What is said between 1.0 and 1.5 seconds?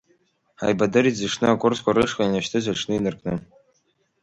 зыҽны